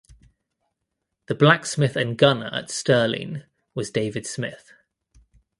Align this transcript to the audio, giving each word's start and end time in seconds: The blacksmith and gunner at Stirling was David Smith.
The 1.27 1.35
blacksmith 1.35 1.95
and 1.95 2.17
gunner 2.17 2.49
at 2.51 2.71
Stirling 2.71 3.43
was 3.75 3.91
David 3.91 4.25
Smith. 4.25 4.73